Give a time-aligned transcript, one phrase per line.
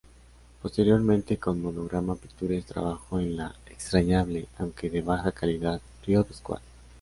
[0.63, 6.61] Posteriormente, con Monogram Pictures trabajó en la entrañable, aunque de baja calidad, "Riot Squad".